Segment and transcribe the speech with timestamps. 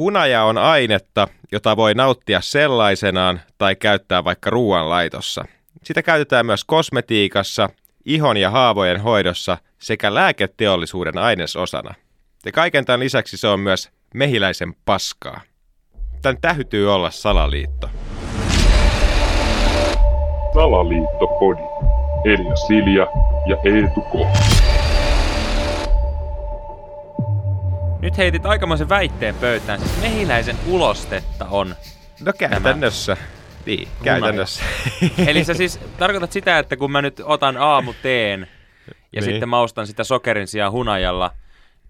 [0.00, 5.44] Hunaja on ainetta, jota voi nauttia sellaisenaan tai käyttää vaikka ruoanlaitossa.
[5.84, 7.68] Sitä käytetään myös kosmetiikassa,
[8.04, 11.94] ihon ja haavojen hoidossa sekä lääketeollisuuden ainesosana.
[12.44, 15.40] Ja kaiken tämän lisäksi se on myös mehiläisen paskaa.
[16.22, 17.90] Tän täytyy olla salaliitto.
[20.54, 21.62] Salaliittopodi.
[22.24, 23.06] Elia Silja
[23.46, 24.59] ja Eetu K.
[28.10, 29.80] Nyt heitit aikamoisen väitteen pöytään.
[29.80, 31.74] Siis mehiläisen ulostetta on.
[32.20, 33.16] No käytännössä.
[33.66, 34.62] Niin, käytännössä.
[35.26, 38.40] Eli sä siis tarkoitat sitä, että kun mä nyt otan aamuteen
[39.12, 39.24] ja Niin.
[39.24, 41.30] sitten maustan sitä sokerin sijaan hunajalla,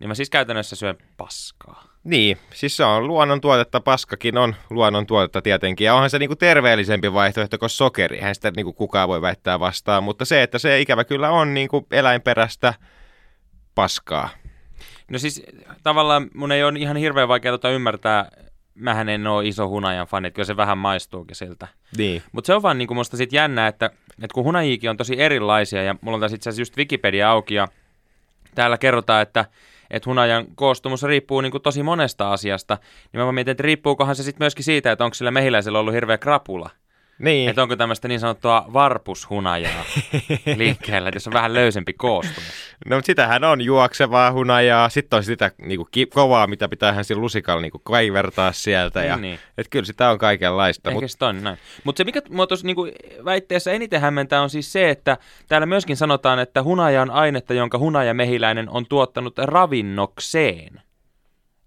[0.00, 1.84] niin mä siis käytännössä syön paskaa.
[2.04, 7.58] Niin, siis se on luonnontuotetta, paskakin on luonnontuotetta tietenkin, ja onhan se niinku terveellisempi vaihtoehto
[7.58, 11.30] kuin sokeri, eihän sitä niinku kukaan voi väittää vastaan, mutta se, että se ikävä kyllä
[11.30, 12.74] on niinku eläinperäistä
[13.74, 14.28] paskaa.
[15.10, 15.42] No siis
[15.82, 18.30] tavallaan mun ei ole ihan hirveän vaikea tota ymmärtää,
[18.74, 21.68] mähän en ole iso hunajan fani, että kyllä se vähän maistuukin siltä.
[21.96, 25.20] Niin, Mutta se on vaan niinku musta sit jännä, että, että kun hunajiikin on tosi
[25.20, 27.68] erilaisia, ja mulla on tässä itse asiassa just Wikipedia auki, ja
[28.54, 29.44] täällä kerrotaan, että,
[29.90, 32.78] että hunajan koostumus riippuu niinku tosi monesta asiasta,
[33.12, 36.18] niin mä mietin, että riippuukohan se sitten myöskin siitä, että onko sillä mehiläisellä ollut hirveä
[36.18, 36.70] krapula.
[37.20, 37.48] Niin.
[37.48, 39.84] Että onko tämmöistä niin sanottua varpushunajaa
[40.56, 42.52] liikkeellä, että jos on vähän löysempi koostumus.
[42.86, 47.20] No mutta sitähän on juoksevaa hunajaa, sitten on sitä niinku, ki- kovaa, mitä pitäähän sillä
[47.20, 49.38] lusikalla niinku, kaivertaa sieltä, ja Niin, niin.
[49.58, 51.58] et kyllä sitä on kaikenlaista, Ehkä mutta se on näin.
[51.84, 52.88] Mutta se, mikä mua tuossa niinku
[53.24, 55.16] väitteessä eniten hämmentää, on siis se, että
[55.48, 60.80] täällä myöskin sanotaan, että hunaja on ainetta, jonka hunajamehiläinen on tuottanut ravinnokseen.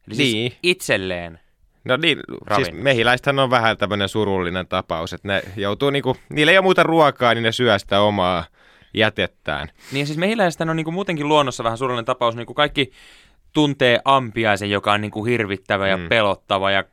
[0.07, 0.53] Eli siis Niin.
[0.63, 1.39] itselleen.
[1.85, 2.83] No niin, siis Ravinnossa.
[2.83, 7.33] mehiläistähän on vähän tämmöinen surullinen tapaus, että ne joutuu niinku, niillä ei ole muuta ruokaa,
[7.33, 8.45] niin ne syö sitä omaa
[8.93, 9.69] jätettään.
[9.91, 12.35] Niin siis mehiläisten on niinku muutenkin luonnossa vähän surullinen tapaus.
[12.35, 12.91] Niinku kaikki
[13.53, 16.09] tuntee ampiaisen, joka on niinku hirvittävä ja Mm.
[16.09, 16.83] pelottava ja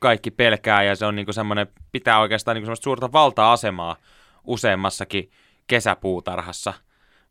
[0.00, 3.96] kaikki pelkää ja se on niinku semmoinen, pitää oikeastaan niinku semmoista suurta valta-asemaa
[4.44, 5.30] useammassakin
[5.66, 6.72] kesäpuutarhassa.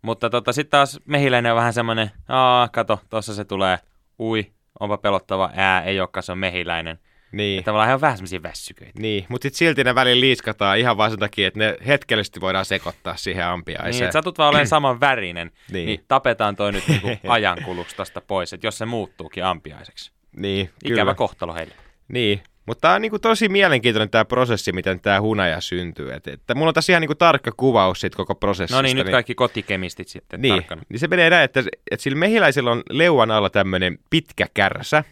[0.02, 3.80] Mutta tota, sitten taas mehiläinen on vähän semmoinen, aa, kato, tuossa se tulee,
[4.20, 4.52] ui,
[4.84, 7.00] onpa pelottava, ää, ei olekaan, se on mehiläinen.
[7.02, 9.00] Ja Niin, tavallaan he on vähän semmoisia väsyköitä.
[9.02, 9.26] niin.
[9.30, 13.16] mutta sitten silti ne välillä liiskataan ihan vaan sen takia, että ne hetkellisesti voidaan sekoittaa
[13.16, 14.04] siihen Niin, ampiaiseen.
[14.04, 15.54] että satut vaan olemaan saman värinen, niin.
[15.74, 15.86] Niin.
[15.86, 20.12] niin tapetaan toi nyt niinku ajankuluksi tästä pois, että jos se muuttuukin ampiaiseksi.
[20.36, 21.14] niin, Ikävä kyllä.
[21.16, 21.74] kohtalo heille.
[22.08, 26.14] Niin, mutta tämä on niinku tosi mielenkiintoinen tämä prosessi, miten tämä hunaja syntyy.
[26.14, 28.76] Et, että mulla on tässä ihan niinku tarkka kuvaus siitä koko prosessista.
[28.78, 30.82] No niin, nyt kaikki kotikemistit sitten Niin, tarkkana.
[30.90, 35.04] niin se menee näin, että, että sillä mehiläisellä on leuan alla tämmöinen pitkä kärsä,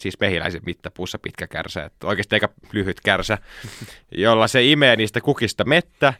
[0.00, 3.38] siis mehiläisen mittapuussa pitkä kärsä, että oikeasti aika lyhyt kärsä,
[4.12, 6.14] jolla se imee niistä kukista mettä,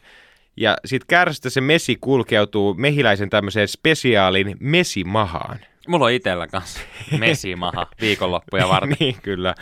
[0.56, 5.58] ja siitä kärsästä se mesi kulkeutuu mehiläisen tämmöiseen spesiaalin mesimahaan.
[5.88, 6.80] Mulla on itellä kanssa
[7.18, 8.96] mesimaha viikonloppuja varten.
[9.00, 9.54] niin, kyllä.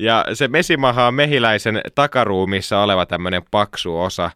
[0.00, 4.30] Ja se mesimaha on mehiläisen takaruumissa oleva tämmöinen paksu osa,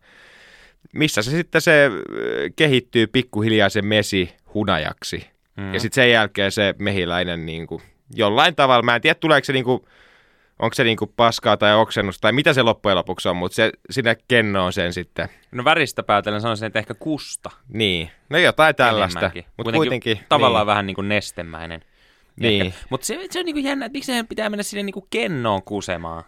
[0.93, 1.91] missä se sitten se
[2.57, 5.31] kehittyy pikkuhiljaa se mesi hunajaksi.
[5.57, 5.75] Mm.
[5.75, 7.83] Ja sitten sen jälkeen se mehiläinen niin kuin,
[8.15, 9.81] jollain tavalla, mä en tiedä tuleeko se niin kuin,
[10.59, 13.73] onko se niin kuin paskaa tai oksennusta tai mitä se loppujen lopuksi on, mutta se
[13.91, 15.29] sinne kennoon sen sitten.
[15.53, 19.31] No väristä päätellen sanoisin, että ehkä kusta Niin, no jotain tällaista.
[19.57, 21.85] Mutta kuitenkin, tavallaan niin, vähän niin kuin nestemäinen.
[22.41, 22.75] Niin.
[22.91, 25.07] Mutta se, se on niin kuin jännä, että miksi sehän pitää mennä sinne niin kuin
[25.11, 26.25] kennoon kusemaan.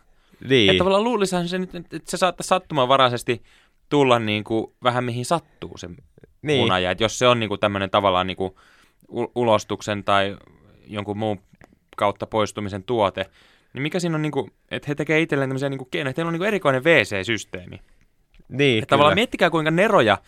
[0.49, 3.43] niin, Että tavallaan luulisahan se nyt, että se saattaa sattumanvaraisesti
[3.89, 5.89] tulla niin kuin vähän mihin sattuu se
[6.43, 6.91] niin, hunaja.
[6.91, 8.55] Että jos se on niin kuin tämmöinen tavallaan niin kuin
[9.35, 10.37] ulostuksen tai
[10.87, 11.41] jonkun muun
[11.97, 13.27] kautta poistumisen tuote,
[13.77, 16.21] niin mikä siinä on, niin kuin, että he tekee itselleen tämmöisiä niin kuin keinoja, että
[16.21, 17.81] heillä on niin kuin erikoinen WC-systeemi.
[18.49, 20.19] niin, Että tavallaan miettikää kuinka neroja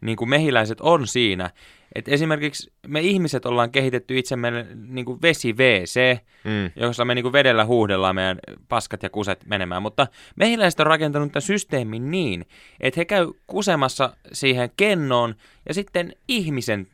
[0.00, 1.50] niin kuin mehiläiset on siinä.
[1.94, 6.70] Että esimerkiksi me ihmiset ollaan kehitetty itsemme niin kuin vesi-WC, Mm.
[6.76, 9.82] jossa me niin kuin vedellä huuhdellaan meidän paskat ja kuset menemään.
[9.82, 12.46] Mutta mehiläiset on rakentanut tämän systeemin niin,
[12.80, 15.34] että he käy kusemassa siihen kennoon
[15.68, 16.86] ja sitten ihmisen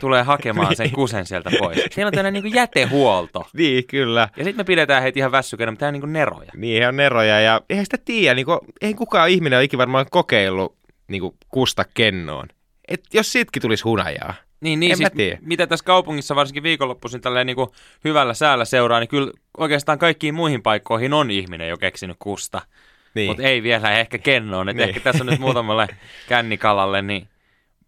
[0.00, 1.78] tulee hakemaan sen kusen sieltä pois.
[1.90, 3.46] Siellä on tämmöinen niin jätehuolto.
[3.52, 4.28] Niin, kyllä.
[4.36, 6.52] Ja sitten me pidetään heitä ihan väsykänä, mutta tämä on niin kuin neroja.
[6.56, 9.78] Niin, he on eroja ja eihän sitä tiedä, niin kuin, ei kukaan ihminen ole ikinä
[9.78, 10.76] varmaan kokeillut
[11.08, 12.48] niin kuin, kusta kennoon.
[12.88, 14.34] Et jos sitkin tulisi hunajaa.
[14.60, 15.38] Niin, niin En siis, tiedä.
[15.42, 17.70] mitä tässä kaupungissa varsinkin viikonloppuisin tälleen niin kuin
[18.04, 22.58] hyvällä säällä seuraa, niin kyllä oikeastaan kaikkiin muihin paikkoihin on ihminen jo keksinyt kusta.
[22.58, 22.90] Niin.
[23.14, 23.30] Niin.
[23.30, 24.68] Mutta ei vielä ehkä kennoon.
[24.68, 24.88] Et Niin.
[24.88, 25.86] Ehkä tässä on nyt muutamalle
[26.28, 27.28] kännikalalle niin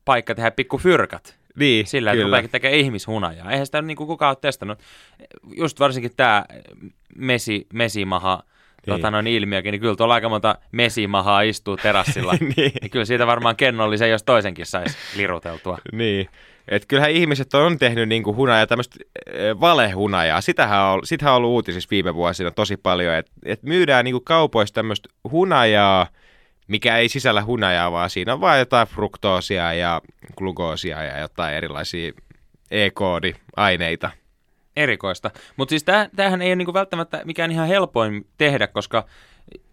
[0.04, 1.36] paikka tehdä pikku fyrkat.
[1.58, 2.26] Niin, Sillä, että kyllä.
[2.26, 3.50] rupeakin tekemään ihmishunajaa.
[3.50, 4.78] Eihän sitä niin kuin kukaan ole testannut.
[5.56, 6.44] Just varsinkin tämä
[7.16, 8.42] mesi, mesimaha
[8.86, 8.96] Niin.
[8.96, 12.32] tota noin ilmiökin, niin kyllä tuolla aika monta mesimahaa istuu terassilla.
[12.56, 15.78] niin, kyllä siitä varmaan kennollisen, jos toisenkin saisi liruteltua.
[15.92, 16.28] niin.
[16.68, 18.96] Et kyllähän ihmiset on tehnyt niinku hunajaa, tämmöistä
[19.60, 20.40] valehunajaa.
[20.40, 24.74] Sitähän on, sitähän on ollut uutisissa viime vuosina tosi paljon, että et myydään niinku kaupoissa
[24.74, 26.06] tämmöistä hunajaa,
[26.68, 30.00] mikä ei sisällä hunajaa, vaan siinä on vain jotain fruktoosia ja
[30.36, 32.12] glukoosia ja jotain erilaisia
[32.70, 34.10] E-koodiaineita.
[34.76, 35.30] Erikoista.
[35.56, 39.04] Mutta siis täh, tämähän ei ole niinku välttämättä mikään ihan helpoin tehdä, koska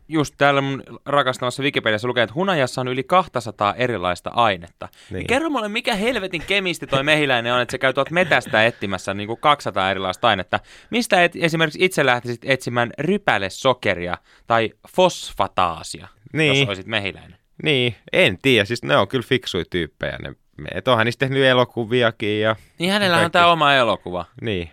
[0.10, 4.86] just täällä mun rakastamassa Wikipediassa lukee, että hunajassa on yli 200 erilaista ainetta.
[4.86, 5.18] Niin.
[5.18, 5.28] Niin.
[5.28, 9.28] Kerro mulle, mikä helvetin kemisti toi mehiläinen on, että se käy tuolta metästä etsimässä niin
[9.28, 10.60] kuin 200 erilaista ainetta.
[10.90, 16.60] Mistä et esimerkiksi itse lähtisit etsimään rypälesokeria tai fosfataasia, Niin.
[16.60, 17.40] jos olisit mehiläinen?
[17.64, 18.66] Niin, en tiedä.
[18.66, 20.18] Siis ne on kyllä fiksuja tyyppejä.
[20.18, 20.34] Ne,
[20.74, 22.56] et onhan niistä tehnyt elokuviakin ja...
[22.80, 23.34] Niin hänellä on kaikki.
[23.34, 24.26] tämä oma elokuva.
[24.42, 24.70] Niin.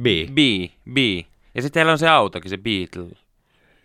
[0.00, 0.06] B.
[0.32, 0.38] B,
[0.92, 0.96] B.
[1.54, 3.16] Ja sitten heillä on se autokin, se Beatle.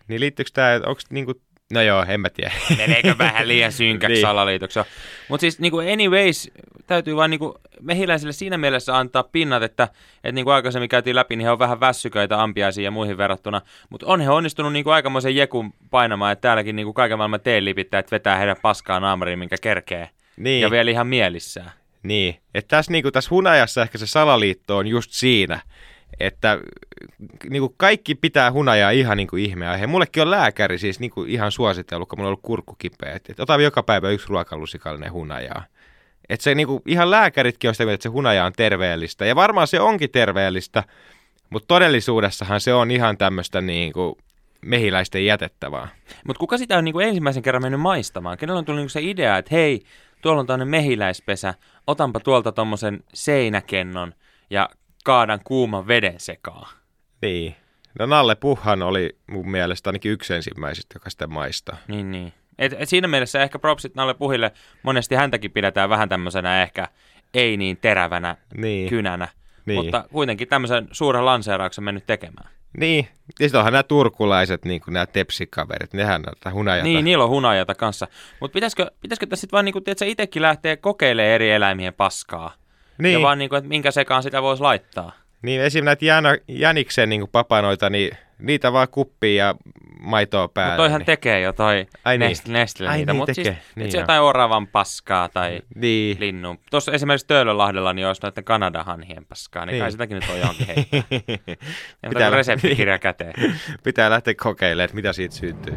[0.08, 1.34] Niin liittyykö tämä, onko niinku...
[1.72, 2.52] No joo, en mä tiedä.
[2.78, 4.22] Meneekö vähän liian synkäksi Niin.
[4.22, 4.80] salaliitoksi?
[5.28, 6.50] Mutta siis niinku anyways,
[6.86, 9.88] täytyy vaan niinku mehiläisille siinä mielessä antaa pinnat, että,
[10.24, 13.60] että niin kuin aikaisemmin käytiin läpi, niin he on vähän väsyköitä ampiaisiin ja muihin verrattuna.
[13.90, 18.36] Mutta on he onnistunut niinku aikamoisen jekun painamaan, että täälläkin niinku kaiken maailman teelipittäjät vetää
[18.36, 20.10] heidän paskaa naamariin, minkä kerkee.
[20.36, 20.60] Niin.
[20.60, 21.70] Ja vielä ihan mielissään.
[22.02, 25.60] Niin, että tässä, niinku, tässä hunajassa ehkä se salaliitto on just siinä,
[26.20, 26.58] että
[27.50, 29.86] niinku, kaikki pitää hunajaa ihan niinku ihmeaihe.
[29.86, 33.40] Mullekin on lääkäri siis niinku, ihan suositellut, kun mulla on ollut kurkku kipeä, että et,
[33.40, 35.64] ota joka päivä yksi ruokalusikallinen hunajaa.
[36.28, 39.26] Että se niinku, ihan lääkäritkin on sitä että se hunaja on terveellistä.
[39.26, 40.84] Ja varmaan se onkin terveellistä,
[41.50, 44.18] mutta todellisuudessahan se on ihan tämmöistä niinku,
[44.60, 45.88] mehiläisten jätettävää.
[46.24, 48.38] Mutta kuka sitä on niinku ensimmäisen kerran mennyt maistamaan?
[48.38, 49.82] Kenellä on tullut niinku se idea, että hei,
[50.22, 51.54] tuolla on tämmöinen mehiläispesä,
[51.86, 54.14] otanpa tuolta tommosen seinäkennon
[54.50, 54.68] ja
[55.04, 56.68] kaadan kuuman veden sekaan.
[57.22, 57.56] Niin.
[57.98, 61.76] No Nalle Puhan oli mun mielestä ainakin yksi ensimmäisistä, joka sitä maistaa.
[61.88, 62.32] Niin, niin.
[62.58, 64.52] Et, et siinä mielessä ehkä propsit Nalle Puhille,
[64.82, 66.88] monesti häntäkin pidetään vähän tämmöisenä ehkä
[67.34, 68.88] ei niin terävänä Niin.
[68.88, 69.28] kynänä,
[69.66, 69.84] Niin.
[69.84, 72.48] mutta kuitenkin tämmöisen suuren lanseerauksen mennyt tekemään.
[72.78, 73.08] Niin,
[73.40, 76.84] ja sitten onhan nämä turkulaiset, niin kuin nämä tepsikaverit, nehän näitä hunajata.
[76.84, 78.08] Niin, niillä on hunajata kanssa.
[78.40, 82.52] Mutta pitäisikö, pitäisikö tässä sitten vaan niinku, tiedätkö, itsekin lähteä kokeilemaan eri eläimien paskaa?
[83.02, 85.12] Niin, Ja vaan niinku, että minkä sekaan sitä voisi laittaa.
[85.42, 85.84] niin esim.
[85.84, 89.54] näitä jäna, jäniksen niin kuin papanoita, niin niitä vaan kuppiin ja
[90.00, 90.70] maitoa päälle.
[90.72, 91.06] Mutta toihan niin.
[91.06, 92.30] tekee jo toi Ai niin.
[92.30, 93.12] Nest- Nestle Ai niitä.
[93.12, 96.16] niin Mutta siis, niin niin se jotain oravan paskaa tai Niin.
[96.20, 96.58] linnun.
[96.70, 99.82] Tuossa esimerkiksi Töölönlahdella niin olisi noiden Kanadahanhien paskaa, niin, Niin.
[99.82, 101.02] kai sitäkin nyt on johonkin heittää.
[102.08, 103.34] Pitää reseptikirja käteen.
[103.84, 105.74] Pitää lähteä kokeilemaan, että mitä siitä syntyy.